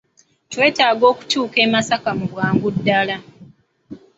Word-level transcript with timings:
Twetaaga 0.51 1.05
okutuuka 1.11 1.57
e 1.65 1.67
Masaka 1.73 2.09
mu 2.19 2.25
bwangu 2.31 2.67
ddala. 2.75 3.17